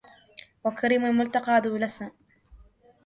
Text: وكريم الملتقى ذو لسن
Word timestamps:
وكريم 0.63 1.05
الملتقى 1.05 1.59
ذو 1.65 1.77
لسن 1.77 2.11